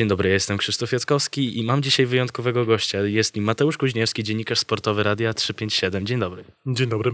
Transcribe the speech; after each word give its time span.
Dzień 0.00 0.08
dobry, 0.08 0.28
ja 0.28 0.34
jestem 0.34 0.58
Krzysztof 0.58 0.92
Jackowski 0.92 1.58
i 1.58 1.64
mam 1.64 1.82
dzisiaj 1.82 2.06
wyjątkowego 2.06 2.64
gościa. 2.64 3.02
Jest 3.02 3.36
nim 3.36 3.44
Mateusz 3.44 3.78
Kuźniewski, 3.78 4.24
dziennikarz 4.24 4.58
sportowy 4.58 5.02
Radia 5.02 5.34
357. 5.34 6.06
Dzień 6.06 6.20
dobry. 6.20 6.44
Dzień 6.66 6.88
dobry. 6.88 7.10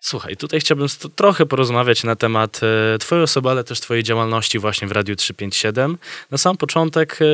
Słuchaj, 0.00 0.36
tutaj 0.36 0.60
chciałbym 0.60 0.88
trochę 1.16 1.46
porozmawiać 1.46 2.04
na 2.04 2.16
temat 2.16 2.60
e, 2.94 2.98
Twojej 2.98 3.24
osoby, 3.24 3.50
ale 3.50 3.64
też 3.64 3.80
Twojej 3.80 4.02
działalności 4.02 4.58
właśnie 4.58 4.88
w 4.88 4.92
Radiu 4.92 5.16
357. 5.16 5.98
Na 6.30 6.38
sam 6.38 6.56
początek, 6.56 7.18
e, 7.22 7.24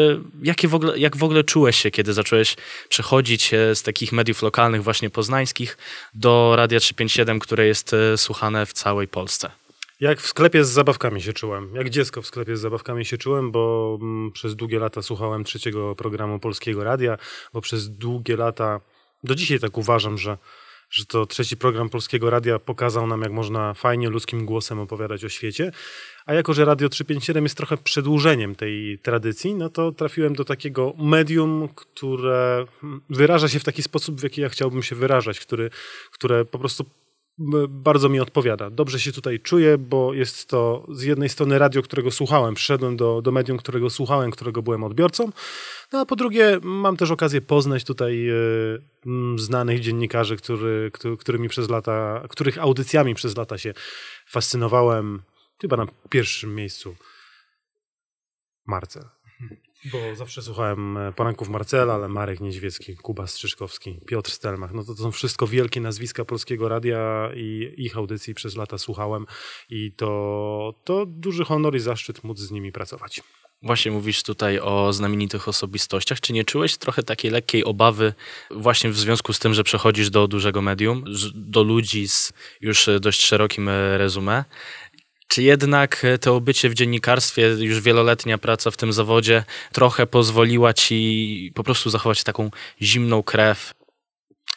jakie 0.43 0.69
w 0.69 0.75
ogóle, 0.75 0.99
jak 0.99 1.17
w 1.17 1.25
ogóle 1.25 1.45
czułeś 1.45 1.77
się, 1.77 1.91
kiedy 1.91 2.13
zacząłeś 2.13 2.57
przechodzić 2.89 3.55
e, 3.55 3.75
z 3.75 3.83
takich 3.83 4.13
mediów 4.13 4.43
lokalnych, 4.43 4.83
właśnie 4.83 5.11
poznańskich, 5.11 5.79
do 6.15 6.53
Radia 6.57 6.81
357, 6.81 7.39
które 7.39 7.67
jest 7.67 7.97
słuchane 8.17 8.67
w 8.67 8.73
całej 8.73 9.09
Polsce? 9.09 9.51
Jak 10.01 10.21
w 10.21 10.27
sklepie 10.27 10.65
z 10.65 10.69
zabawkami 10.69 11.23
się 11.23 11.33
czułem. 11.33 11.75
Jak 11.75 11.91
dziecko 11.91 12.23
w 12.23 12.27
sklepie 12.27 12.57
z 12.57 12.61
zabawkami 12.61 13.05
się 13.05 13.19
czułem, 13.19 13.51
bo 13.51 13.99
mm, 14.03 14.33
przez 14.33 14.57
długie 14.57 14.79
lata 14.79 15.03
słuchałem 15.03 15.45
trzeciego 15.45 15.95
programu 15.95 16.39
Polskiego 16.39 16.85
Radia, 16.85 17.19
bo 17.53 17.61
przez 17.61 17.91
długie 17.91 18.37
lata, 18.37 18.81
do 19.25 19.35
dzisiaj 19.35 19.61
tak 19.61 19.79
uważam, 19.79 20.19
że 20.19 20.39
że 20.91 21.05
to 21.05 21.27
trzeci 21.27 21.57
program 21.57 21.89
Polskiego 21.89 22.31
Radia 22.31 22.59
pokazał 22.59 23.07
nam, 23.07 23.23
jak 23.23 23.33
można 23.33 23.75
fajnie, 23.75 24.09
ludzkim 24.09 24.47
głosem 24.47 24.79
opowiadać 24.79 25.25
o 25.25 25.29
świecie. 25.29 25.73
A 26.27 26.35
jako, 26.35 26.55
że 26.55 26.65
Radio 26.65 26.89
357 26.89 27.45
jest 27.45 27.57
trochę 27.57 27.77
przedłużeniem 27.77 28.55
tej 28.55 28.99
tradycji, 28.99 29.55
no 29.55 29.69
to 29.69 29.93
trafiłem 29.93 30.35
do 30.35 30.45
takiego 30.45 30.95
medium, 30.99 31.69
które 31.75 32.67
wyraża 33.11 33.49
się 33.49 33.61
w 33.61 33.65
taki 33.65 33.83
sposób, 33.83 34.21
w 34.21 34.23
jaki 34.23 34.41
ja 34.41 34.49
chciałbym 34.49 34.83
się 34.83 34.97
wyrażać, 34.97 35.41
który, 35.41 35.71
które 36.13 36.45
po 36.45 36.59
prostu 36.59 36.85
bardzo 37.69 38.09
mi 38.09 38.21
odpowiada. 38.21 38.71
Dobrze 38.71 39.01
się 39.01 39.13
tutaj 39.13 39.41
czuję, 39.41 39.79
bo 39.79 40.15
jest 40.15 40.49
to 40.49 40.87
z 40.91 41.03
jednej 41.03 41.29
strony 41.29 41.59
radio, 41.59 41.83
którego 41.83 42.11
słuchałem, 42.11 42.55
przyszedłem 42.55 42.97
do, 42.97 43.23
do 43.23 43.33
medium, 43.33 43.59
którego 43.59 43.91
słuchałem, 43.91 44.31
którego 44.31 44.63
byłem 44.63 44.85
odbiorcą, 44.85 45.33
no 45.93 46.01
a 46.01 46.07
po 46.07 46.17
drugie 46.17 46.59
mam 46.63 46.97
też 46.97 47.11
okazję 47.11 47.41
poznać 47.41 47.85
tutaj 47.85 48.29
e, 48.29 48.35
znanych 49.37 49.81
dziennikarzy, 49.81 50.37
który, 50.37 50.91
który, 50.93 51.17
którymi 51.17 51.49
przez 51.49 51.71
lata, 51.71 52.27
których 52.29 52.59
audycjami 52.59 53.15
przez 53.15 53.37
lata 53.37 53.59
się 53.59 53.75
fascynowałem. 54.27 55.23
Chyba 55.61 55.77
na 55.77 55.87
pierwszym 56.11 56.55
miejscu 56.55 56.97
Marcel. 58.67 59.05
Bo 59.85 60.17
zawsze 60.17 60.43
słuchałem 60.43 60.97
e, 60.97 61.13
poranków 61.13 61.49
Marcela, 61.49 61.95
ale 61.95 62.09
Marek 62.09 62.41
Niedźwiecki, 62.41 62.97
Kuba 62.97 63.27
Strzyżkowski, 63.27 64.01
Piotr 64.07 64.31
Stelmach. 64.31 64.73
No 64.73 64.85
to, 64.85 64.95
to 64.95 65.03
są 65.03 65.13
wszystko 65.13 65.47
wielkie 65.47 65.81
nazwiska 65.81 66.25
polskiego 66.25 66.69
radia 66.69 67.31
i 67.35 67.75
ich 67.77 67.97
audycji 67.97 68.35
przez 68.35 68.57
lata 68.57 68.79
słuchałem 68.79 69.27
i 69.71 69.93
to, 69.93 70.75
to 70.85 71.07
duży 71.07 71.45
honor 71.45 71.77
i 71.77 71.81
zaszczyt 71.81 72.25
móc 72.25 72.39
z 72.39 72.51
nimi 72.51 72.73
pracować. 72.73 73.23
Właśnie 73.63 73.91
mówisz 73.91 74.23
tutaj 74.23 74.61
o 74.61 74.93
znamienitych 74.93 75.49
osobistościach. 75.49 76.21
Czy 76.21 76.33
nie 76.33 76.45
czułeś 76.45 76.77
trochę 76.77 77.03
takiej 77.03 77.31
lekkiej 77.31 77.65
obawy 77.65 78.15
właśnie 78.51 78.91
w 78.91 78.99
związku 78.99 79.33
z 79.33 79.39
tym, 79.39 79.55
że 79.55 79.65
przechodzisz 79.65 80.11
do 80.11 80.29
dużego 80.29 80.63
medium, 80.63 81.05
do 81.35 81.63
ludzi 81.63 82.09
z 82.09 82.33
już 82.61 82.89
dość 83.01 83.21
szerokim 83.25 83.69
e, 83.69 83.99
rezumie, 83.99 84.45
czy 85.31 85.43
jednak 85.43 86.05
e, 86.05 86.19
to 86.19 86.41
bycie 86.41 86.69
w 86.69 86.75
dziennikarstwie, 86.75 87.49
już 87.59 87.81
wieloletnia 87.81 88.39
praca 88.39 88.71
w 88.71 88.77
tym 88.77 88.93
zawodzie, 88.93 89.45
trochę 89.73 90.07
pozwoliła 90.07 90.75
ci 90.75 91.53
po 91.55 91.65
prostu 91.65 91.91
zachować 91.91 92.25
taką 92.25 92.51
zimną 92.83 93.23
krew? 93.23 93.73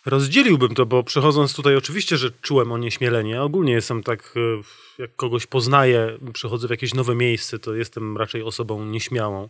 Rozdzieliłbym 0.05 0.75
to, 0.75 0.85
bo 0.85 1.03
przechodząc 1.03 1.55
tutaj, 1.55 1.75
oczywiście, 1.75 2.17
że 2.17 2.31
czułem 2.41 2.71
onieśmielenie. 2.71 3.41
Ogólnie 3.41 3.73
jestem 3.73 4.03
tak, 4.03 4.33
e, 4.35 4.61
jak 5.01 5.15
kogoś 5.15 5.45
poznaję, 5.45 6.17
przychodzę 6.33 6.67
w 6.67 6.71
jakieś 6.71 6.93
nowe 6.93 7.15
miejsce, 7.15 7.59
to 7.59 7.75
jestem 7.75 8.17
raczej 8.17 8.43
osobą 8.43 8.85
nieśmiałą. 8.85 9.49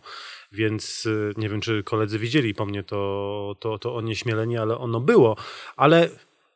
Więc 0.52 1.06
e, 1.06 1.40
nie 1.40 1.48
wiem, 1.48 1.60
czy 1.60 1.82
koledzy 1.82 2.18
widzieli 2.18 2.54
po 2.54 2.66
mnie 2.66 2.82
to, 2.82 3.56
to, 3.60 3.78
to 3.78 3.96
onieśmielenie, 3.96 4.60
ale 4.60 4.78
ono 4.78 5.00
było. 5.00 5.36
Ale 5.76 6.10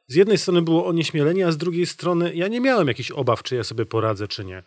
z 0.08 0.14
jednej 0.14 0.38
strony 0.38 0.62
było 0.62 0.86
onieśmielenie, 0.86 1.46
a 1.46 1.52
z 1.52 1.56
drugiej 1.56 1.86
strony 1.86 2.34
ja 2.34 2.48
nie 2.48 2.60
miałem 2.60 2.88
jakichś 2.88 3.10
obaw, 3.10 3.42
czy 3.42 3.56
ja 3.56 3.64
sobie 3.64 3.86
poradzę, 3.86 4.28
czy 4.28 4.44
nie. 4.44 4.62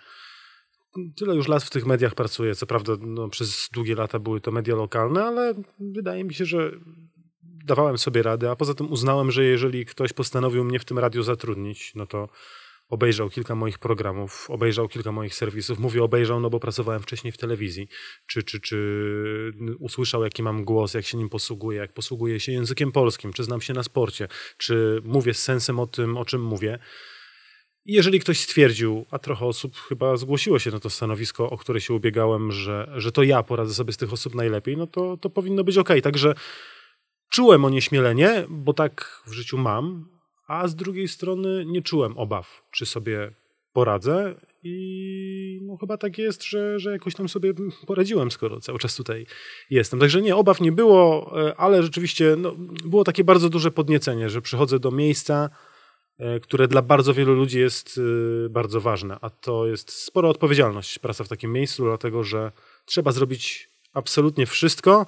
Tyle 1.16 1.36
już 1.36 1.48
lat 1.48 1.64
w 1.64 1.70
tych 1.70 1.86
mediach 1.86 2.16
pracuję. 2.16 2.56
Co 2.56 2.66
prawda 2.66 2.94
no, 3.00 3.30
przez 3.30 3.70
długie 3.74 3.96
lata 3.96 4.20
były 4.20 4.42
to 4.42 4.52
media 4.52 4.76
lokalne, 4.76 5.24
ale 5.24 5.54
wydaje 5.80 6.24
mi 6.24 6.34
się, 6.34 6.46
że 6.46 6.72
dawałem 7.66 7.98
sobie 7.98 8.24
radę, 8.24 8.52
a 8.52 8.56
poza 8.56 8.74
tym 8.74 8.92
uznałem, 8.92 9.32
że 9.32 9.44
jeżeli 9.44 9.86
ktoś 9.86 10.14
postanowił 10.14 10.64
mnie 10.64 10.80
w 10.80 10.86
tym 10.86 11.00
radiu 11.00 11.24
zatrudnić, 11.24 11.96
no 11.96 12.08
to 12.08 12.30
obejrzał 12.92 13.30
kilka 13.30 13.56
moich 13.56 13.80
programów, 13.80 14.50
obejrzał 14.50 14.88
kilka 14.88 15.12
moich 15.12 15.36
serwisów. 15.36 15.80
Mówię 15.80 16.04
obejrzał, 16.04 16.40
no 16.40 16.50
bo 16.50 16.60
pracowałem 16.60 17.02
wcześniej 17.02 17.32
w 17.32 17.38
telewizji. 17.38 17.88
Czy, 18.28 18.44
czy, 18.44 18.60
czy 18.60 18.78
usłyszał, 19.80 20.24
jaki 20.24 20.44
mam 20.44 20.64
głos, 20.64 20.94
jak 20.94 21.06
się 21.06 21.18
nim 21.18 21.30
posługuję, 21.30 21.80
jak 21.80 21.94
posługuję 21.94 22.40
się 22.40 22.52
językiem 22.52 22.92
polskim, 22.92 23.34
czy 23.34 23.44
znam 23.44 23.62
się 23.62 23.74
na 23.74 23.84
sporcie, 23.84 24.28
czy 24.58 25.02
mówię 25.04 25.34
z 25.34 25.44
sensem 25.44 25.80
o 25.80 25.88
tym, 25.88 26.18
o 26.18 26.26
czym 26.26 26.44
mówię. 26.44 26.80
Jeżeli 27.86 28.20
ktoś 28.20 28.40
stwierdził, 28.40 29.06
a 29.12 29.20
trochę 29.20 29.46
osób 29.46 29.76
chyba 29.78 30.18
zgłosiło 30.18 30.60
się 30.60 30.72
na 30.72 30.80
to 30.80 30.90
stanowisko, 30.90 31.50
o 31.50 31.58
które 31.58 31.82
się 31.82 31.94
ubiegałem, 31.94 32.52
że, 32.52 32.92
że 32.96 33.12
to 33.12 33.24
ja 33.24 33.44
poradzę 33.44 33.74
sobie 33.74 33.94
z 33.94 33.98
tych 33.98 34.14
osób 34.14 34.36
najlepiej, 34.36 34.78
no 34.78 34.88
to, 34.88 35.18
to 35.18 35.30
powinno 35.30 35.64
być 35.64 35.78
ok. 35.78 35.90
Także 36.04 36.34
czułem 37.30 37.66
onieśmielenie, 37.66 38.46
bo 38.50 38.74
tak 38.74 39.22
w 39.28 39.34
życiu 39.34 39.58
mam, 39.58 40.06
a 40.52 40.68
z 40.68 40.76
drugiej 40.76 41.08
strony 41.08 41.66
nie 41.66 41.82
czułem 41.82 42.18
obaw, 42.18 42.64
czy 42.72 42.86
sobie 42.86 43.32
poradzę 43.74 44.36
i 44.64 45.60
no 45.64 45.78
chyba 45.78 45.98
tak 45.98 46.18
jest, 46.18 46.44
że, 46.44 46.80
że 46.80 46.92
jakoś 46.92 47.16
tam 47.16 47.30
sobie 47.30 47.54
poradziłem, 47.88 48.32
skoro 48.32 48.60
cały 48.60 48.80
czas 48.80 48.96
tutaj 48.96 49.26
jestem. 49.70 50.00
Także 50.00 50.22
nie, 50.22 50.36
obaw 50.36 50.62
nie 50.62 50.72
było, 50.72 51.32
e, 51.48 51.56
ale 51.56 51.84
rzeczywiście 51.84 52.36
no, 52.38 52.56
było 52.86 53.04
takie 53.04 53.24
bardzo 53.24 53.50
duże 53.50 53.72
podniecenie, 53.72 54.30
że 54.30 54.42
przychodzę 54.42 54.80
do 54.80 54.92
miejsca, 54.92 55.50
e, 56.20 56.40
które 56.40 56.68
dla 56.68 56.82
bardzo 56.82 57.14
wielu 57.14 57.34
ludzi 57.34 57.60
jest 57.60 58.00
e, 58.46 58.50
bardzo 58.50 58.82
ważne, 58.82 59.18
a 59.22 59.30
to 59.30 59.68
jest 59.68 59.92
spora 59.92 60.30
odpowiedzialność 60.30 61.00
praca 61.00 61.24
w 61.24 61.28
takim 61.28 61.54
miejscu, 61.54 61.84
dlatego 61.84 62.24
że 62.24 62.52
trzeba 62.86 63.12
zrobić 63.12 63.70
absolutnie 63.94 64.46
wszystko, 64.46 65.06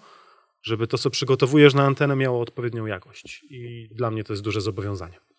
żeby 0.61 0.87
to, 0.87 0.97
co 0.97 1.09
przygotowujesz 1.09 1.73
na 1.73 1.83
antenę, 1.83 2.15
miało 2.15 2.41
odpowiednią 2.41 2.85
jakość. 2.85 3.45
I 3.49 3.89
dla 3.91 4.11
mnie 4.11 4.23
to 4.23 4.33
jest 4.33 4.43
duże 4.43 4.61
zobowiązanie. 4.61 5.32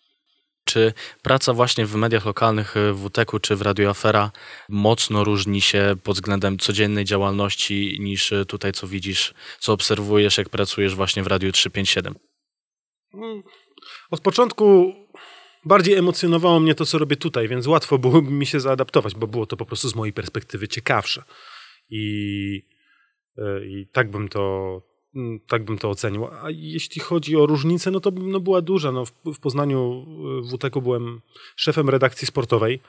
Czy 0.65 0.93
praca 1.21 1.53
właśnie 1.53 1.85
w 1.85 1.95
mediach 1.95 2.25
lokalnych 2.25 2.75
w 2.93 3.09
WTK 3.09 3.39
czy 3.41 3.55
w 3.55 3.61
Radio 3.61 3.89
Afera 3.89 4.31
mocno 4.69 5.23
różni 5.23 5.61
się 5.61 5.95
pod 6.03 6.15
względem 6.15 6.57
codziennej 6.57 7.05
działalności 7.05 7.97
niż 7.99 8.33
tutaj, 8.47 8.71
co 8.71 8.87
widzisz, 8.87 9.33
co 9.59 9.73
obserwujesz, 9.73 10.37
jak 10.37 10.49
pracujesz 10.49 10.95
właśnie 10.95 11.23
w 11.23 11.27
Radiu 11.27 11.51
357? 11.51 12.15
Mm, 13.13 13.43
od 14.11 14.21
początku 14.21 14.93
bardziej 15.65 15.95
emocjonowało 15.95 16.59
mnie 16.59 16.75
to, 16.75 16.85
co 16.85 16.97
robię 16.97 17.15
tutaj, 17.15 17.47
więc 17.47 17.67
łatwo 17.67 17.97
było 17.97 18.21
mi 18.41 18.45
się 18.45 18.59
zaadaptować, 18.59 19.15
bo 19.15 19.27
było 19.27 19.45
to 19.45 19.57
po 19.57 19.65
prostu 19.65 19.89
z 19.89 19.95
mojej 19.95 20.13
perspektywy 20.13 20.67
ciekawsze. 20.67 21.23
I, 21.89 22.67
e, 23.37 23.65
i 23.65 23.87
tak 23.91 24.11
bym 24.11 24.27
to 24.27 24.81
tak 25.47 25.65
bym 25.65 25.77
to 25.77 25.89
ocenił. 25.89 26.25
A 26.25 26.47
jeśli 26.49 27.01
chodzi 27.01 27.35
o 27.35 27.45
różnicę, 27.45 27.91
no 27.91 27.99
to 27.99 28.11
no 28.11 28.39
była 28.39 28.61
duża. 28.61 28.91
No 28.91 29.05
w, 29.05 29.11
w 29.25 29.39
Poznaniu 29.39 30.05
w 30.43 30.55
WTK 30.55 30.81
byłem 30.81 31.21
szefem 31.55 31.89
redakcji 31.89 32.27
sportowej 32.27 32.79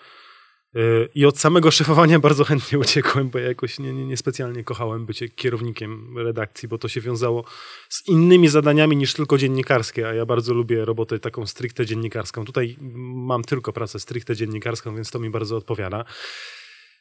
y, 0.77 1.09
i 1.15 1.27
od 1.27 1.39
samego 1.39 1.71
szefowania 1.71 2.19
bardzo 2.19 2.45
chętnie 2.45 2.79
uciekłem, 2.85 3.31
bo 3.31 3.39
ja 3.39 3.49
jakoś 3.49 3.79
nie, 3.79 3.93
nie, 3.93 4.07
nie 4.07 4.17
specjalnie 4.17 4.65
kochałem 4.65 5.07
bycie 5.07 5.29
kierownikiem 5.29 6.19
redakcji, 6.19 6.69
bo 6.69 6.79
to 6.79 6.89
się 6.89 7.01
wiązało 7.01 7.45
z 7.89 8.09
innymi 8.09 8.49
zadaniami 8.49 8.97
niż 8.97 9.15
tylko 9.15 9.39
dziennikarskie, 9.39 10.09
a 10.09 10.15
ja 10.15 10.27
bardzo 10.27 10.55
lubię 10.55 10.85
robotę 10.85 11.19
taką 11.19 11.47
stricte 11.47 11.87
dziennikarską. 11.87 12.45
Tutaj 12.45 12.77
mam 13.05 13.45
tylko 13.45 13.73
pracę 13.73 14.01
stricte 14.01 14.37
dziennikarską, 14.37 14.95
więc 14.95 15.11
to 15.11 15.19
mi 15.19 15.31
bardzo 15.31 15.57
odpowiada. 15.57 16.05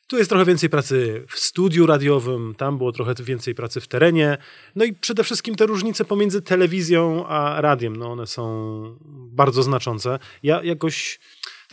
Tu 0.07 0.17
jest 0.17 0.29
trochę 0.29 0.45
więcej 0.45 0.69
pracy 0.69 1.25
w 1.29 1.39
studiu 1.39 1.85
radiowym, 1.85 2.55
tam 2.57 2.77
było 2.77 2.91
trochę 2.91 3.13
więcej 3.19 3.55
pracy 3.55 3.81
w 3.81 3.87
terenie. 3.87 4.37
No 4.75 4.85
i 4.85 4.93
przede 4.93 5.23
wszystkim 5.23 5.55
te 5.55 5.65
różnice 5.65 6.05
pomiędzy 6.05 6.41
telewizją 6.41 7.27
a 7.27 7.61
radiem, 7.61 7.95
no 7.95 8.11
one 8.11 8.27
są 8.27 8.97
bardzo 9.31 9.63
znaczące. 9.63 10.19
Ja 10.43 10.63
jakoś 10.63 11.19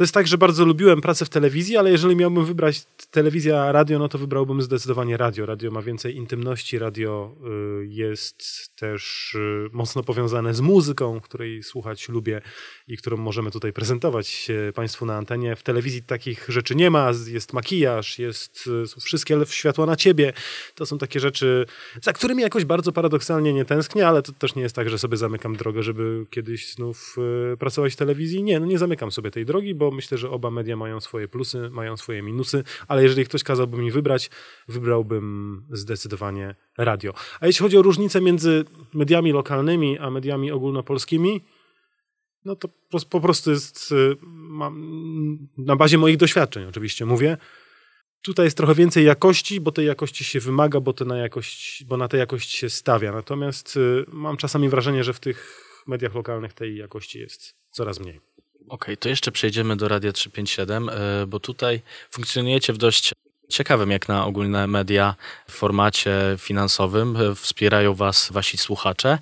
to 0.02 0.04
jest 0.04 0.14
tak, 0.14 0.26
że 0.26 0.38
bardzo 0.38 0.64
lubiłem 0.64 1.00
pracę 1.00 1.24
w 1.24 1.28
telewizji, 1.28 1.76
ale 1.76 1.90
jeżeli 1.90 2.16
miałbym 2.16 2.44
wybrać 2.44 2.82
telewizja, 3.10 3.72
radio, 3.72 3.98
no 3.98 4.08
to 4.08 4.18
wybrałbym 4.18 4.62
zdecydowanie 4.62 5.16
radio. 5.16 5.46
Radio 5.46 5.70
ma 5.70 5.82
więcej 5.82 6.16
intymności, 6.16 6.78
radio 6.78 7.36
y, 7.82 7.86
jest 7.86 8.70
też 8.76 9.34
y, 9.34 9.68
mocno 9.72 10.02
powiązane 10.02 10.54
z 10.54 10.60
muzyką, 10.60 11.20
której 11.20 11.62
słuchać 11.62 12.08
lubię 12.08 12.40
i 12.88 12.96
którą 12.96 13.16
możemy 13.16 13.50
tutaj 13.50 13.72
prezentować 13.72 14.48
Państwu 14.74 15.06
na 15.06 15.16
antenie. 15.16 15.56
W 15.56 15.62
telewizji 15.62 16.02
takich 16.02 16.46
rzeczy 16.48 16.74
nie 16.74 16.90
ma, 16.90 17.10
jest 17.26 17.52
makijaż, 17.52 18.18
jest, 18.18 18.68
y, 18.84 18.86
są 18.86 19.00
wszystkie 19.00 19.40
światła 19.46 19.86
na 19.86 19.96
ciebie. 19.96 20.32
To 20.74 20.86
są 20.86 20.98
takie 20.98 21.20
rzeczy, 21.20 21.66
za 22.02 22.12
którymi 22.12 22.42
jakoś 22.42 22.64
bardzo 22.64 22.92
paradoksalnie 22.92 23.52
nie 23.52 23.64
tęsknię, 23.64 24.08
ale 24.08 24.22
to 24.22 24.32
też 24.32 24.54
nie 24.54 24.62
jest 24.62 24.76
tak, 24.76 24.90
że 24.90 24.98
sobie 24.98 25.16
zamykam 25.16 25.56
drogę, 25.56 25.82
żeby 25.82 26.26
kiedyś 26.30 26.72
znów 26.72 27.16
pracować 27.58 27.92
w 27.92 27.96
telewizji. 27.96 28.42
Nie, 28.42 28.60
no 28.60 28.66
nie 28.66 28.78
zamykam 28.78 29.12
sobie 29.12 29.30
tej 29.30 29.44
drogi, 29.44 29.74
bo 29.74 29.91
myślę, 29.92 30.18
że 30.18 30.30
oba 30.30 30.50
media 30.50 30.76
mają 30.76 31.00
swoje 31.00 31.28
plusy, 31.28 31.70
mają 31.70 31.96
swoje 31.96 32.22
minusy, 32.22 32.64
ale 32.88 33.02
jeżeli 33.02 33.24
ktoś 33.24 33.42
kazałby 33.42 33.78
mi 33.78 33.90
wybrać, 33.90 34.30
wybrałbym 34.68 35.62
zdecydowanie 35.70 36.54
radio. 36.78 37.14
A 37.40 37.46
jeśli 37.46 37.62
chodzi 37.62 37.78
o 37.78 37.82
różnicę 37.82 38.20
między 38.20 38.64
mediami 38.94 39.32
lokalnymi 39.32 39.98
a 39.98 40.10
mediami 40.10 40.52
ogólnopolskimi, 40.52 41.40
no 42.44 42.56
to 42.56 42.68
po 43.10 43.20
prostu 43.20 43.50
jest 43.50 43.92
y, 43.92 44.16
na 45.58 45.76
bazie 45.76 45.98
moich 45.98 46.16
doświadczeń 46.16 46.64
oczywiście 46.64 47.06
mówię. 47.06 47.36
Tutaj 48.22 48.46
jest 48.46 48.56
trochę 48.56 48.74
więcej 48.74 49.04
jakości, 49.04 49.60
bo 49.60 49.72
tej 49.72 49.86
jakości 49.86 50.24
się 50.24 50.40
wymaga, 50.40 50.80
bo, 50.80 50.94
na, 51.06 51.16
jakość, 51.16 51.84
bo 51.84 51.96
na 51.96 52.08
tę 52.08 52.18
jakość 52.18 52.50
się 52.50 52.70
stawia. 52.70 53.12
Natomiast 53.12 53.76
y, 53.76 54.04
mam 54.08 54.36
czasami 54.36 54.68
wrażenie, 54.68 55.04
że 55.04 55.12
w 55.12 55.20
tych 55.20 55.64
mediach 55.86 56.14
lokalnych 56.14 56.52
tej 56.52 56.76
jakości 56.76 57.18
jest 57.18 57.54
coraz 57.70 58.00
mniej. 58.00 58.20
Okay, 58.68 58.96
to 58.96 59.08
jeszcze 59.08 59.32
przejdziemy 59.32 59.76
do 59.76 59.88
Radia 59.88 60.12
357, 60.12 60.88
y, 60.88 61.26
bo 61.26 61.40
tutaj 61.40 61.82
funkcjonujecie 62.10 62.72
w 62.72 62.78
dość 62.78 63.12
ciekawym, 63.48 63.90
jak 63.90 64.08
na 64.08 64.26
ogólne 64.26 64.66
media, 64.66 65.14
formacie 65.50 66.14
finansowym. 66.38 67.18
Wspierają 67.36 67.94
Was 67.94 68.28
Wasi 68.32 68.58
słuchacze. 68.58 69.18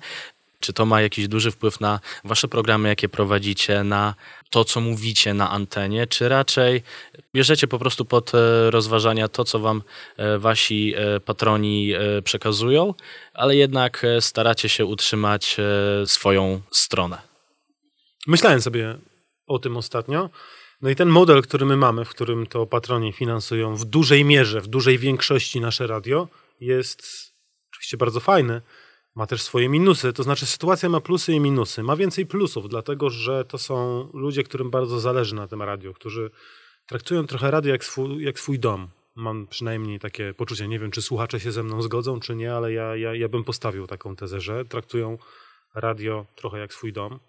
Czy 0.59 0.73
to 0.73 0.85
ma 0.85 1.01
jakiś 1.01 1.27
duży 1.27 1.51
wpływ 1.51 1.79
na 1.79 1.99
wasze 2.23 2.47
programy, 2.47 2.89
jakie 2.89 3.09
prowadzicie, 3.09 3.83
na 3.83 4.15
to, 4.49 4.65
co 4.65 4.81
mówicie 4.81 5.33
na 5.33 5.49
antenie, 5.49 6.07
czy 6.07 6.29
raczej 6.29 6.83
bierzecie 7.35 7.67
po 7.67 7.79
prostu 7.79 8.05
pod 8.05 8.35
e, 8.35 8.71
rozważania 8.71 9.27
to, 9.27 9.43
co 9.43 9.59
wam 9.59 9.83
e, 10.17 10.37
wasi 10.37 10.93
e, 10.95 11.19
patroni 11.19 11.93
przekazują, 12.23 12.93
ale 13.33 13.55
jednak 13.55 14.05
staracie 14.19 14.69
się 14.69 14.85
utrzymać 14.85 15.57
swoją 16.05 16.61
stronę? 16.71 17.17
Myślałem 18.27 18.61
sobie 18.61 18.97
o 19.51 19.59
tym 19.59 19.77
ostatnio. 19.77 20.29
No 20.81 20.89
i 20.89 20.95
ten 20.95 21.09
model, 21.09 21.41
który 21.41 21.65
my 21.65 21.77
mamy, 21.77 22.05
w 22.05 22.09
którym 22.09 22.47
to 22.47 22.65
patroni 22.65 23.13
finansują 23.13 23.75
w 23.75 23.85
dużej 23.85 24.25
mierze, 24.25 24.61
w 24.61 24.67
dużej 24.67 24.97
większości 24.97 25.61
nasze 25.61 25.87
radio, 25.87 26.27
jest 26.59 27.03
oczywiście 27.71 27.97
bardzo 27.97 28.19
fajny, 28.19 28.61
ma 29.15 29.27
też 29.27 29.41
swoje 29.41 29.69
minusy. 29.69 30.13
To 30.13 30.23
znaczy, 30.23 30.45
sytuacja 30.45 30.89
ma 30.89 31.01
plusy 31.01 31.33
i 31.33 31.39
minusy. 31.39 31.83
Ma 31.83 31.95
więcej 31.95 32.25
plusów, 32.25 32.69
dlatego 32.69 33.09
że 33.09 33.45
to 33.45 33.57
są 33.57 34.07
ludzie, 34.13 34.43
którym 34.43 34.69
bardzo 34.71 34.99
zależy 34.99 35.35
na 35.35 35.47
tym 35.47 35.61
radio, 35.61 35.93
którzy 35.93 36.31
traktują 36.87 37.27
trochę 37.27 37.51
radio 37.51 37.71
jak 37.71 37.83
swój, 37.83 38.23
jak 38.23 38.39
swój 38.39 38.59
dom. 38.59 38.87
Mam 39.15 39.47
przynajmniej 39.47 39.99
takie 39.99 40.33
poczucie. 40.33 40.67
Nie 40.67 40.79
wiem, 40.79 40.91
czy 40.91 41.01
słuchacze 41.01 41.39
się 41.39 41.51
ze 41.51 41.63
mną 41.63 41.81
zgodzą, 41.81 42.19
czy 42.19 42.35
nie, 42.35 42.53
ale 42.53 42.73
ja, 42.73 42.95
ja, 42.95 43.15
ja 43.15 43.29
bym 43.29 43.43
postawił 43.43 43.87
taką 43.87 44.15
tezę, 44.15 44.41
że 44.41 44.65
traktują 44.65 45.17
radio 45.75 46.25
trochę 46.35 46.59
jak 46.59 46.73
swój 46.73 46.93
dom. 46.93 47.19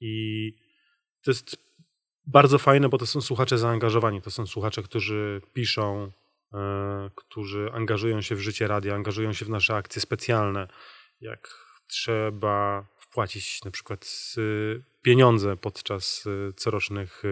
I 0.00 0.67
to 1.28 1.32
jest 1.32 1.56
bardzo 2.26 2.58
fajne, 2.58 2.88
bo 2.88 2.98
to 2.98 3.06
są 3.06 3.20
słuchacze 3.20 3.58
zaangażowani. 3.58 4.22
To 4.22 4.30
są 4.30 4.46
słuchacze, 4.46 4.82
którzy 4.82 5.42
piszą, 5.52 6.12
yy, 6.52 6.58
którzy 7.14 7.70
angażują 7.72 8.20
się 8.20 8.34
w 8.34 8.40
życie 8.40 8.68
radia, 8.68 8.94
angażują 8.94 9.32
się 9.32 9.44
w 9.44 9.48
nasze 9.48 9.74
akcje 9.74 10.02
specjalne 10.02 10.68
jak 11.20 11.48
trzeba 11.86 12.86
wpłacić 12.96 13.64
na 13.64 13.70
przykład 13.70 14.34
y, 14.38 14.82
pieniądze 15.02 15.56
podczas 15.56 16.26
y, 16.26 16.52
corocznych, 16.56 17.22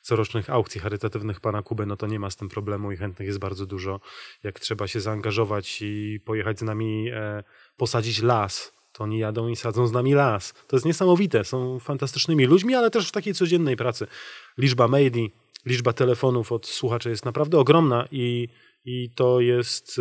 corocznych 0.00 0.50
aukcji 0.50 0.80
charytatywnych 0.80 1.40
Pana 1.40 1.62
Kuby, 1.62 1.86
no 1.86 1.96
to 1.96 2.06
nie 2.06 2.20
ma 2.20 2.30
z 2.30 2.36
tym 2.36 2.48
problemu 2.48 2.92
i 2.92 2.96
chętnych 2.96 3.26
jest 3.26 3.38
bardzo 3.38 3.66
dużo. 3.66 4.00
Jak 4.42 4.60
trzeba 4.60 4.86
się 4.86 5.00
zaangażować 5.00 5.82
i 5.82 6.20
pojechać 6.24 6.58
z 6.58 6.62
nami 6.62 7.10
e, 7.10 7.44
posadzić 7.76 8.22
las, 8.22 8.81
to 8.92 9.04
oni 9.04 9.18
jadą 9.18 9.48
i 9.48 9.56
sadzą 9.56 9.86
z 9.86 9.92
nami 9.92 10.14
las. 10.14 10.54
To 10.66 10.76
jest 10.76 10.86
niesamowite. 10.86 11.44
Są 11.44 11.78
fantastycznymi 11.78 12.46
ludźmi, 12.46 12.74
ale 12.74 12.90
też 12.90 13.08
w 13.08 13.12
takiej 13.12 13.34
codziennej 13.34 13.76
pracy. 13.76 14.06
Liczba 14.58 14.88
maili, 14.88 15.32
liczba 15.66 15.92
telefonów 15.92 16.52
od 16.52 16.66
słuchaczy 16.66 17.10
jest 17.10 17.24
naprawdę 17.24 17.58
ogromna 17.58 18.08
i, 18.10 18.48
i 18.84 19.10
to 19.14 19.40
jest 19.40 20.00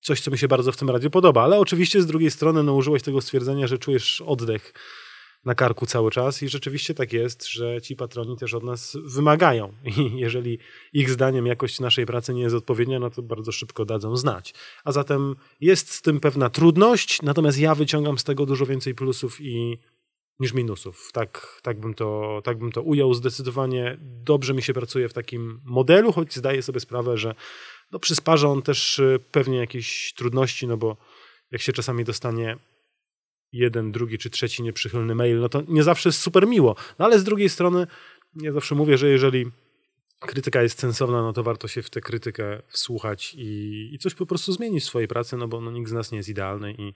coś, 0.00 0.20
co 0.20 0.30
mi 0.30 0.38
się 0.38 0.48
bardzo 0.48 0.72
w 0.72 0.76
tym 0.76 0.90
radiu 0.90 1.10
podoba. 1.10 1.42
Ale 1.42 1.58
oczywiście 1.58 2.02
z 2.02 2.06
drugiej 2.06 2.30
strony 2.30 2.62
no, 2.62 2.74
użyłeś 2.74 3.02
tego 3.02 3.20
stwierdzenia, 3.20 3.66
że 3.66 3.78
czujesz 3.78 4.20
oddech 4.20 4.74
na 5.44 5.54
karku 5.54 5.86
cały 5.86 6.10
czas 6.10 6.42
i 6.42 6.48
rzeczywiście 6.48 6.94
tak 6.94 7.12
jest, 7.12 7.46
że 7.46 7.82
ci 7.82 7.96
patroni 7.96 8.36
też 8.36 8.54
od 8.54 8.62
nas 8.62 8.96
wymagają 9.04 9.72
i 9.96 10.18
jeżeli 10.18 10.58
ich 10.92 11.10
zdaniem 11.10 11.46
jakość 11.46 11.80
naszej 11.80 12.06
pracy 12.06 12.34
nie 12.34 12.42
jest 12.42 12.54
odpowiednia, 12.54 12.98
no 12.98 13.10
to 13.10 13.22
bardzo 13.22 13.52
szybko 13.52 13.84
dadzą 13.84 14.16
znać. 14.16 14.54
A 14.84 14.92
zatem 14.92 15.36
jest 15.60 15.90
z 15.90 16.02
tym 16.02 16.20
pewna 16.20 16.50
trudność, 16.50 17.22
natomiast 17.22 17.58
ja 17.58 17.74
wyciągam 17.74 18.18
z 18.18 18.24
tego 18.24 18.46
dużo 18.46 18.66
więcej 18.66 18.94
plusów 18.94 19.40
i 19.40 19.78
niż 20.40 20.52
minusów. 20.52 21.10
Tak, 21.12 21.60
tak, 21.62 21.80
bym 21.80 21.94
to, 21.94 22.40
tak 22.44 22.58
bym 22.58 22.72
to 22.72 22.82
ujął. 22.82 23.14
Zdecydowanie 23.14 23.96
dobrze 24.00 24.54
mi 24.54 24.62
się 24.62 24.72
pracuje 24.72 25.08
w 25.08 25.12
takim 25.12 25.60
modelu, 25.64 26.12
choć 26.12 26.34
zdaję 26.34 26.62
sobie 26.62 26.80
sprawę, 26.80 27.18
że 27.18 27.34
no 27.92 27.98
przysparza 27.98 28.48
on 28.48 28.62
też 28.62 28.98
y, 28.98 29.20
pewnie 29.32 29.58
jakieś 29.58 30.12
trudności, 30.16 30.66
no 30.66 30.76
bo 30.76 30.96
jak 31.50 31.60
się 31.60 31.72
czasami 31.72 32.04
dostanie 32.04 32.56
jeden, 33.54 33.92
drugi 33.92 34.18
czy 34.18 34.30
trzeci 34.30 34.62
nieprzychylny 34.62 35.14
mail, 35.14 35.40
no 35.40 35.48
to 35.48 35.62
nie 35.68 35.82
zawsze 35.82 36.08
jest 36.08 36.20
super 36.20 36.46
miło. 36.46 36.76
No 36.98 37.04
ale 37.04 37.18
z 37.18 37.24
drugiej 37.24 37.48
strony 37.48 37.86
ja 38.42 38.52
zawsze 38.52 38.74
mówię, 38.74 38.98
że 38.98 39.08
jeżeli 39.08 39.46
krytyka 40.20 40.62
jest 40.62 40.78
sensowna, 40.78 41.22
no 41.22 41.32
to 41.32 41.42
warto 41.42 41.68
się 41.68 41.82
w 41.82 41.90
tę 41.90 42.00
krytykę 42.00 42.62
wsłuchać 42.68 43.34
i, 43.34 43.90
i 43.94 43.98
coś 43.98 44.14
po 44.14 44.26
prostu 44.26 44.52
zmienić 44.52 44.84
w 44.84 44.86
swojej 44.86 45.08
pracy, 45.08 45.36
no 45.36 45.48
bo 45.48 45.60
no, 45.60 45.70
nikt 45.70 45.90
z 45.90 45.92
nas 45.92 46.12
nie 46.12 46.16
jest 46.16 46.28
idealny 46.28 46.74
i, 46.78 46.92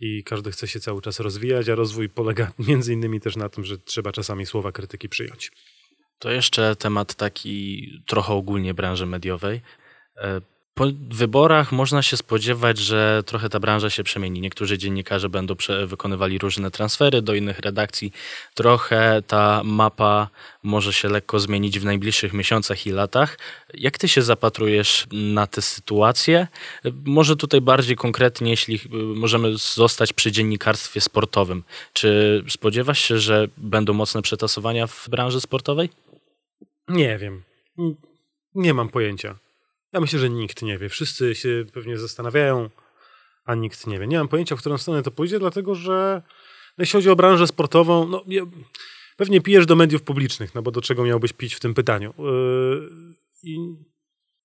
i 0.00 0.24
każdy 0.24 0.52
chce 0.52 0.68
się 0.68 0.80
cały 0.80 1.02
czas 1.02 1.20
rozwijać, 1.20 1.68
a 1.68 1.74
rozwój 1.74 2.08
polega 2.08 2.52
między 2.68 2.92
innymi 2.92 3.20
też 3.20 3.36
na 3.36 3.48
tym, 3.48 3.64
że 3.64 3.78
trzeba 3.78 4.12
czasami 4.12 4.46
słowa 4.46 4.72
krytyki 4.72 5.08
przyjąć. 5.08 5.52
To 6.18 6.30
jeszcze 6.30 6.76
temat 6.76 7.14
taki 7.14 7.88
trochę 8.06 8.32
ogólnie 8.32 8.74
branży 8.74 9.06
mediowej. 9.06 9.60
Po 10.80 10.86
wyborach 11.10 11.72
można 11.72 12.02
się 12.02 12.16
spodziewać, 12.16 12.78
że 12.78 13.22
trochę 13.26 13.48
ta 13.48 13.60
branża 13.60 13.90
się 13.90 14.02
przemieni. 14.02 14.40
Niektórzy 14.40 14.78
dziennikarze 14.78 15.28
będą 15.28 15.54
wykonywali 15.86 16.38
różne 16.38 16.70
transfery 16.70 17.22
do 17.22 17.34
innych 17.34 17.58
redakcji. 17.58 18.12
Trochę 18.54 19.22
ta 19.26 19.62
mapa 19.64 20.28
może 20.62 20.92
się 20.92 21.08
lekko 21.08 21.40
zmienić 21.40 21.78
w 21.78 21.84
najbliższych 21.84 22.32
miesiącach 22.32 22.86
i 22.86 22.90
latach. 22.90 23.38
Jak 23.74 23.98
ty 23.98 24.08
się 24.08 24.22
zapatrujesz 24.22 25.06
na 25.12 25.46
tę 25.46 25.62
sytuację? 25.62 26.48
Może 27.04 27.36
tutaj 27.36 27.60
bardziej 27.60 27.96
konkretnie, 27.96 28.50
jeśli 28.50 28.80
możemy 29.14 29.56
zostać 29.56 30.12
przy 30.12 30.32
dziennikarstwie 30.32 31.00
sportowym. 31.00 31.64
Czy 31.92 32.42
spodziewasz 32.48 33.00
się, 33.00 33.18
że 33.18 33.48
będą 33.56 33.92
mocne 33.92 34.22
przetasowania 34.22 34.86
w 34.86 35.08
branży 35.08 35.40
sportowej? 35.40 35.88
Nie 36.88 37.18
wiem. 37.18 37.42
Nie 38.54 38.74
mam 38.74 38.88
pojęcia. 38.88 39.49
Ja 39.92 40.00
myślę, 40.00 40.18
że 40.18 40.30
nikt 40.30 40.62
nie 40.62 40.78
wie. 40.78 40.88
Wszyscy 40.88 41.34
się 41.34 41.64
pewnie 41.72 41.98
zastanawiają, 41.98 42.70
a 43.44 43.54
nikt 43.54 43.86
nie 43.86 43.98
wie. 43.98 44.06
Nie 44.06 44.18
mam 44.18 44.28
pojęcia, 44.28 44.56
w 44.56 44.58
którą 44.58 44.78
stronę 44.78 45.02
to 45.02 45.10
pójdzie, 45.10 45.38
dlatego 45.38 45.74
że 45.74 46.22
no, 46.78 46.82
jeśli 46.82 46.92
chodzi 46.92 47.10
o 47.10 47.16
branżę 47.16 47.46
sportową, 47.46 48.08
no, 48.08 48.24
pewnie 49.16 49.40
pijesz 49.40 49.66
do 49.66 49.76
mediów 49.76 50.02
publicznych, 50.02 50.54
no 50.54 50.62
bo 50.62 50.70
do 50.70 50.80
czego 50.80 51.04
miałbyś 51.04 51.32
pić 51.32 51.54
w 51.54 51.60
tym 51.60 51.74
pytaniu? 51.74 52.14
Yy, 52.18 52.90
I 53.42 53.58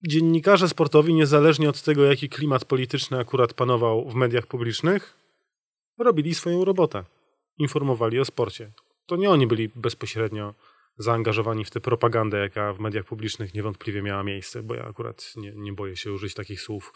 dziennikarze 0.08 0.70
sportowi, 0.70 1.14
niezależnie 1.14 1.70
od 1.70 1.82
tego, 1.82 2.04
jaki 2.04 2.30
klimat 2.30 2.66
polityczny 2.66 3.20
akurat 3.20 3.54
panował 3.54 4.10
w 4.10 4.16
mediach 4.16 4.48
publicznych, 4.48 5.18
robili 6.00 6.36
swoją 6.36 6.66
robotę. 6.66 7.04
Informowali 7.58 8.20
o 8.20 8.26
sporcie. 8.26 8.72
To 9.06 9.16
nie 9.16 9.30
oni 9.30 9.48
byli 9.48 9.70
bezpośrednio 9.76 10.54
zaangażowani 10.98 11.66
w 11.66 11.70
tę 11.70 11.82
propagandę, 11.82 12.38
jaka 12.38 12.74
w 12.74 12.80
mediach 12.80 13.06
publicznych 13.06 13.54
niewątpliwie 13.54 14.02
miała 14.02 14.24
miejsce, 14.24 14.64
bo 14.64 14.76
ja 14.76 14.86
akurat 14.86 15.34
nie, 15.36 15.52
nie 15.56 15.74
boję 15.74 15.96
się 15.96 16.12
użyć 16.12 16.34
takich 16.34 16.62
słów. 16.62 16.94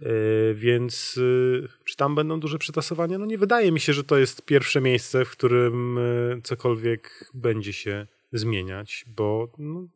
Yy, 0.00 0.54
więc 0.54 1.16
yy, 1.16 1.68
czy 1.84 1.96
tam 1.96 2.14
będą 2.14 2.40
duże 2.40 2.58
przetasowania? 2.58 3.18
No 3.18 3.26
nie 3.26 3.38
wydaje 3.38 3.72
mi 3.72 3.80
się, 3.80 3.92
że 3.92 4.04
to 4.04 4.18
jest 4.18 4.44
pierwsze 4.44 4.80
miejsce, 4.80 5.24
w 5.24 5.30
którym 5.30 5.96
yy, 5.96 6.42
cokolwiek 6.42 7.30
będzie 7.34 7.72
się 7.72 8.06
zmieniać, 8.32 9.04
bo 9.08 9.52
no, 9.58 9.88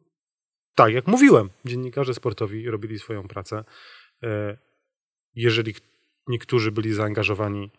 tak 0.74 0.92
jak 0.92 1.06
mówiłem, 1.06 1.50
dziennikarze 1.64 2.14
sportowi 2.14 2.70
robili 2.70 2.98
swoją 2.98 3.28
pracę. 3.28 3.64
Jeżeli 5.34 5.74
niektórzy 6.28 6.72
byli 6.72 6.92
zaangażowani 6.92 7.70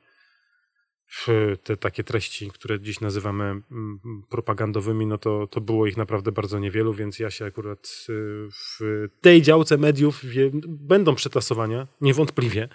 te 1.63 1.77
takie 1.77 2.03
treści, 2.03 2.51
które 2.51 2.79
dziś 2.79 3.01
nazywamy 3.01 3.43
mm, 3.43 3.99
propagandowymi, 4.29 5.05
no 5.05 5.17
to, 5.17 5.47
to 5.47 5.61
było 5.61 5.87
ich 5.87 5.97
naprawdę 5.97 6.31
bardzo 6.31 6.59
niewielu, 6.59 6.93
więc 6.93 7.19
ja 7.19 7.31
się 7.31 7.45
akurat 7.45 8.05
y, 8.09 8.47
w 8.51 9.07
tej 9.21 9.41
działce 9.41 9.77
mediów 9.77 10.21
będą 10.67 11.15
przetasowania, 11.15 11.87
niewątpliwie. 12.01 12.69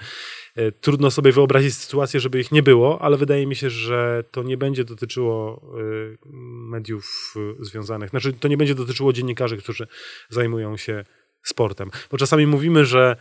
E, 0.57 0.73
trudno 0.73 1.11
sobie 1.11 1.33
wyobrazić 1.33 1.75
sytuację, 1.75 2.21
żeby 2.21 2.41
ich 2.41 2.53
nie 2.53 2.63
było, 2.63 3.03
ale 3.03 3.17
wydaje 3.17 3.47
mi 3.47 3.57
się, 3.57 3.71
że 3.71 4.25
to 4.31 4.43
nie 4.43 4.57
będzie 4.57 4.85
dotyczyło 4.85 5.63
y, 5.81 6.19
mediów 6.69 7.35
y, 7.61 7.65
związanych, 7.65 8.11
znaczy 8.11 8.33
to 8.33 8.49
nie 8.49 8.57
będzie 8.57 8.75
dotyczyło 8.75 9.13
dziennikarzy, 9.13 9.57
którzy 9.57 9.87
zajmują 10.29 10.77
się 10.77 11.05
sportem. 11.43 11.91
Bo 12.11 12.19
czasami 12.19 12.47
mówimy, 12.47 12.85
że 12.85 13.17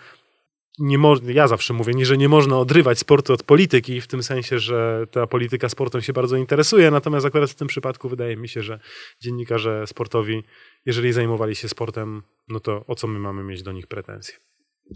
nie 0.80 0.98
mo- 0.98 1.16
ja 1.28 1.48
zawsze 1.48 1.74
mówię, 1.74 1.94
nie, 1.94 2.06
że 2.06 2.18
nie 2.18 2.30
można 2.30 2.60
odrywać 2.60 3.00
sportu 3.00 3.34
od 3.34 3.44
polityki, 3.44 4.02
w 4.02 4.08
tym 4.08 4.24
sensie, 4.24 4.60
że 4.60 5.08
ta 5.12 5.28
polityka 5.28 5.70
sportem 5.70 6.02
się 6.02 6.14
bardzo 6.14 6.36
interesuje, 6.38 6.92
natomiast 6.92 7.26
akurat 7.26 7.50
w 7.50 7.56
tym 7.56 7.68
przypadku 7.68 8.10
wydaje 8.10 8.38
mi 8.38 8.50
się, 8.50 8.64
że 8.64 8.80
dziennikarze 9.22 9.88
sportowi, 9.88 10.44
jeżeli 10.86 11.14
zajmowali 11.14 11.56
się 11.56 11.70
sportem, 11.70 12.24
no 12.48 12.60
to 12.60 12.86
o 12.88 12.96
co 12.96 13.08
my 13.08 13.20
mamy 13.20 13.44
mieć 13.44 13.64
do 13.64 13.72
nich 13.72 13.88
pretensje? 13.88 14.36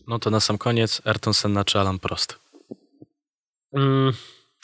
No 0.07 0.19
to 0.19 0.29
na 0.29 0.39
sam 0.39 0.57
koniec 0.57 1.01
Ayrton 1.05 1.33
Senna 1.33 1.65
czy 1.65 1.79
Alan 1.79 1.99
Prost? 1.99 2.39
Mm, 3.73 4.13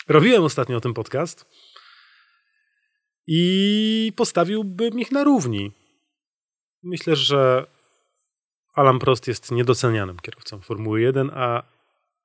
robiłem 0.07 0.43
ostatnio 0.43 0.77
o 0.77 0.81
tym 0.81 0.93
podcast 0.93 1.45
i 3.27 4.13
postawiłbym 4.15 4.99
ich 4.99 5.11
na 5.11 5.23
równi. 5.23 5.71
Myślę, 6.83 7.15
że 7.15 7.67
Alan 8.77 8.99
Prost 8.99 9.27
jest 9.27 9.51
niedocenianym 9.51 10.17
kierowcą 10.19 10.61
Formuły 10.61 11.01
1, 11.01 11.31
a 11.33 11.63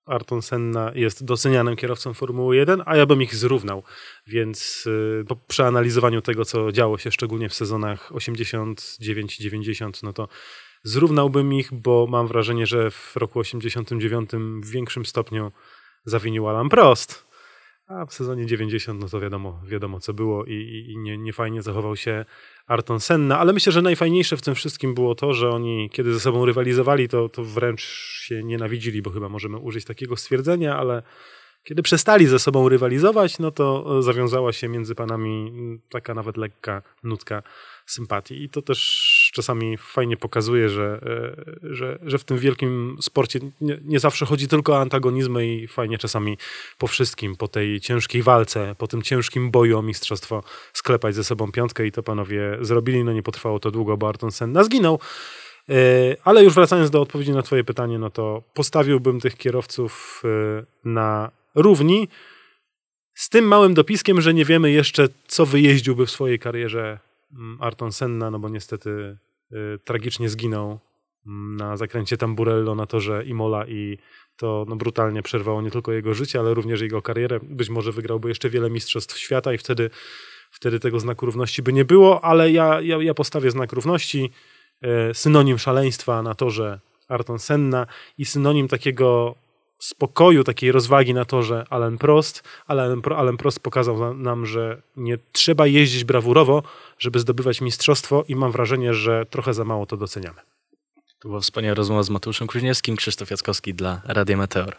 Ayrton 0.06 0.42
Senna 0.42 0.92
jest 0.94 1.24
docenianym 1.24 1.76
kierowcą 1.76 2.14
Formuły 2.14 2.56
1, 2.56 2.82
a 2.86 2.96
ja 2.96 3.06
bym 3.06 3.22
ich 3.22 3.34
zrównał. 3.34 3.82
Więc 4.26 4.86
y, 4.86 5.24
po 5.28 5.36
przeanalizowaniu 5.36 6.22
tego, 6.22 6.44
co 6.44 6.72
działo 6.72 6.98
się 6.98 7.10
szczególnie 7.10 7.48
w 7.48 7.54
sezonach 7.54 8.12
89-90, 8.12 10.02
no 10.02 10.12
to 10.12 10.28
zrównałbym 10.82 11.52
ich, 11.54 11.72
bo 11.72 12.06
mam 12.06 12.26
wrażenie, 12.26 12.66
że 12.66 12.90
w 12.90 13.16
roku 13.16 13.38
89 13.38 14.30
w 14.62 14.70
większym 14.70 15.06
stopniu 15.06 15.52
zawinił 16.04 16.48
Alan 16.48 16.68
Prost. 16.68 17.31
A 17.96 18.06
w 18.06 18.14
sezonie 18.14 18.46
90, 18.46 19.00
no 19.00 19.08
to 19.08 19.20
wiadomo, 19.20 19.60
wiadomo 19.66 20.00
co 20.00 20.14
było 20.14 20.44
i, 20.44 20.52
i, 20.52 20.92
i 20.92 20.98
nie, 20.98 21.18
nie 21.18 21.32
fajnie 21.32 21.62
zachował 21.62 21.96
się 21.96 22.24
Arton 22.66 23.00
Senna, 23.00 23.38
ale 23.38 23.52
myślę, 23.52 23.72
że 23.72 23.82
najfajniejsze 23.82 24.36
w 24.36 24.42
tym 24.42 24.54
wszystkim 24.54 24.94
było 24.94 25.14
to, 25.14 25.34
że 25.34 25.50
oni 25.50 25.90
kiedy 25.90 26.14
ze 26.14 26.20
sobą 26.20 26.46
rywalizowali, 26.46 27.08
to, 27.08 27.28
to 27.28 27.44
wręcz 27.44 27.82
się 28.22 28.42
nienawidzili, 28.42 29.02
bo 29.02 29.10
chyba 29.10 29.28
możemy 29.28 29.58
użyć 29.58 29.84
takiego 29.84 30.16
stwierdzenia, 30.16 30.76
ale 30.76 31.02
kiedy 31.64 31.82
przestali 31.82 32.26
ze 32.26 32.38
sobą 32.38 32.68
rywalizować, 32.68 33.38
no 33.38 33.50
to 33.50 33.98
e, 33.98 34.02
zawiązała 34.02 34.52
się 34.52 34.68
między 34.68 34.94
panami 34.94 35.52
taka 35.90 36.14
nawet 36.14 36.36
lekka 36.36 36.82
nutka 37.02 37.42
sympatii. 37.86 38.42
I 38.42 38.48
to 38.48 38.62
też 38.62 38.80
czasami 39.32 39.76
fajnie 39.76 40.16
pokazuje, 40.16 40.68
że, 40.68 41.00
e, 41.62 41.74
że, 41.74 41.98
że 42.02 42.18
w 42.18 42.24
tym 42.24 42.38
wielkim 42.38 42.96
sporcie 43.00 43.40
nie, 43.60 43.78
nie, 43.84 44.00
zawsze 44.00 44.26
chodzi 44.26 44.48
tylko 44.48 44.72
o 44.72 44.80
antagonizmy 44.80 45.46
i 45.46 45.68
fajnie 45.68 45.98
czasami 45.98 46.38
po 46.78 46.86
wszystkim, 46.86 47.36
po 47.36 47.48
tej 47.48 47.80
ciężkiej 47.80 48.22
walce, 48.22 48.74
po 48.78 48.86
tym 48.86 49.02
ciężkim 49.02 49.50
boju 49.50 49.78
o 49.78 49.82
mistrzostwo 49.82 50.42
sklepać 50.72 51.14
ze 51.14 51.24
sobą 51.24 51.52
piątkę 51.52 51.86
i 51.86 51.92
to 51.92 52.02
panowie 52.02 52.58
zrobili. 52.60 53.04
No 53.04 53.12
nie 53.12 53.22
potrwało 53.22 53.60
to 53.60 53.70
długo, 53.70 53.96
bo 53.96 54.08
Arton 54.08 54.32
Senna 54.32 54.64
zginął. 54.64 54.98
E, 55.68 55.74
ale 56.24 56.44
już 56.44 56.54
wracając 56.54 56.90
do 56.90 57.00
odpowiedzi 57.00 57.32
na 57.32 57.42
twoje 57.42 57.64
pytanie, 57.64 57.98
no 57.98 58.10
to 58.10 58.42
postawiłbym 58.54 59.20
tych 59.20 59.36
kierowców 59.36 60.22
na 60.84 61.30
równi, 61.54 62.08
z 63.14 63.28
tym 63.28 63.44
małym 63.44 63.74
dopiskiem, 63.74 64.20
że 64.20 64.34
nie 64.34 64.44
wiemy 64.44 64.70
jeszcze, 64.70 65.08
co 65.26 65.46
wyjeździłby 65.46 66.06
w 66.06 66.10
swojej 66.10 66.38
karierze 66.38 66.98
Arton 67.60 67.92
Senna, 67.92 68.30
no 68.30 68.38
bo 68.38 68.48
niestety 68.48 69.18
y, 69.52 69.78
tragicznie 69.84 70.28
zginął 70.28 70.78
na 71.56 71.76
zakręcie 71.76 72.16
Tamburello 72.16 72.74
na 72.74 72.86
torze 72.86 73.24
Imola 73.24 73.66
i 73.66 73.98
to 74.36 74.64
no, 74.68 74.76
brutalnie 74.76 75.22
przerwało 75.22 75.62
nie 75.62 75.70
tylko 75.70 75.92
jego 75.92 76.14
życie, 76.14 76.38
ale 76.38 76.54
również 76.54 76.80
jego 76.80 77.02
karierę. 77.02 77.40
Być 77.42 77.68
może 77.68 77.92
wygrałby 77.92 78.28
jeszcze 78.28 78.50
wiele 78.50 78.70
mistrzostw 78.70 79.18
świata 79.18 79.52
i 79.52 79.58
wtedy, 79.58 79.90
wtedy 80.50 80.80
tego 80.80 81.00
znaku 81.00 81.26
równości 81.26 81.62
by 81.62 81.72
nie 81.72 81.84
było, 81.84 82.24
ale 82.24 82.50
ja, 82.50 82.80
ja, 82.80 83.02
ja 83.02 83.14
postawię 83.14 83.50
znak 83.50 83.72
równości, 83.72 84.30
y, 85.10 85.14
synonim 85.14 85.58
szaleństwa 85.58 86.22
na 86.22 86.34
torze 86.34 86.80
Arton 87.08 87.38
Senna 87.38 87.86
i 88.18 88.24
synonim 88.24 88.68
takiego 88.68 89.34
spokoju, 89.82 90.44
takiej 90.44 90.72
rozwagi 90.72 91.14
na 91.14 91.24
torze 91.24 91.64
Alan 91.70 91.98
Prost, 91.98 92.42
Alan, 92.66 93.02
Alan 93.16 93.36
Prost 93.36 93.60
pokazał 93.60 94.14
nam, 94.14 94.46
że 94.46 94.82
nie 94.96 95.18
trzeba 95.32 95.66
jeździć 95.66 96.04
brawurowo, 96.04 96.62
żeby 96.98 97.18
zdobywać 97.18 97.60
mistrzostwo 97.60 98.24
i 98.28 98.36
mam 98.36 98.52
wrażenie, 98.52 98.94
że 98.94 99.26
trochę 99.26 99.54
za 99.54 99.64
mało 99.64 99.86
to 99.86 99.96
doceniamy. 99.96 100.40
To 101.18 101.28
była 101.28 101.40
wspaniała 101.40 101.74
rozmowa 101.74 102.02
z 102.02 102.10
Mateuszem 102.10 102.48
Kuźniewskim, 102.48 102.96
Krzysztof 102.96 103.30
Jackowski 103.30 103.74
dla 103.74 104.00
Radia 104.04 104.36
Meteor. 104.36 104.76